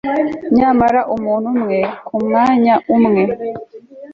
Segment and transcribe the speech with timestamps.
[0.57, 3.23] Nyamara umuntu umwe kumwanya umwe